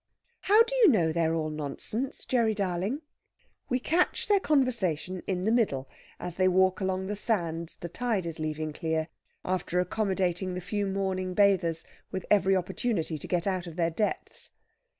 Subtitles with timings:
[0.39, 3.03] "How do you know they are all nonsense, Gerry darling?"
[3.69, 5.87] We catch their conversation in the middle
[6.19, 9.09] as they walk along the sands the tide is leaving clear,
[9.45, 14.53] after accommodating the few morning bathers with every opportunity to get out of their depths.